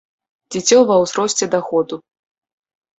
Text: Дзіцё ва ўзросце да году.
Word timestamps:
Дзіцё 0.55 0.77
ва 0.93 0.97
ўзросце 1.05 1.45
да 1.55 1.59
году. 1.71 2.03